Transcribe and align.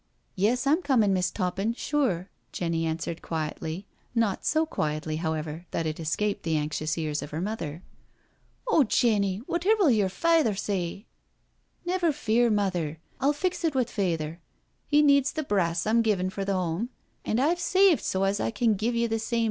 "Yes, 0.35 0.65
I'm 0.65 0.81
comin'. 0.81 1.13
Miss* 1.13 1.29
Toppin— 1.29 1.75
sure," 1.75 2.31
Jenny 2.51 2.87
an 2.87 2.97
swered 2.97 3.21
quietly, 3.21 3.85
not 4.15 4.43
so 4.43 4.65
quietly, 4.65 5.17
however, 5.17 5.67
that 5.69 5.85
it 5.85 5.99
escaped 5.99 6.41
the 6.41 6.57
anxious 6.57 6.97
ears 6.97 7.21
of 7.21 7.29
her 7.29 7.39
mother. 7.39 7.83
"Oh 8.67 8.83
Jenny, 8.83 9.43
wotever'U 9.47 9.95
yer 9.95 10.09
fayther 10.09 10.55
say?"" 10.55 11.05
Never 11.85 12.11
fear, 12.11 12.49
Mother; 12.49 12.97
I'll 13.19 13.31
fix 13.31 13.63
it 13.63 13.75
with 13.75 13.91
Fayther. 13.91 14.39
He 14.87 15.03
needs 15.03 15.33
the 15.33 15.43
brass 15.43 15.85
I'm 15.85 16.01
givin' 16.01 16.31
for 16.31 16.43
th* 16.45 16.55
home, 16.55 16.89
an* 17.23 17.39
I've 17.39 17.59
saved 17.59 18.03
so 18.03 18.23
as 18.23 18.39
I 18.39 18.49
can 18.49 18.73
give 18.73 18.95
ye 18.95 19.05
the 19.05 19.19
same. 19.19 19.39